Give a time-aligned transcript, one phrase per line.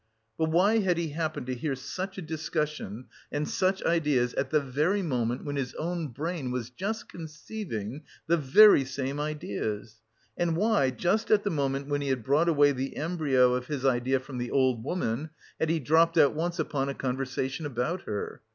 [0.35, 4.59] But why had he happened to hear such a discussion and such ideas at the
[4.59, 8.01] very moment when his own brain was just conceiving...
[8.25, 10.01] the very same ideas?
[10.35, 13.85] And why, just at the moment when he had brought away the embryo of his
[13.85, 15.29] idea from the old woman
[15.59, 18.41] had he dropped at once upon a conversation about her?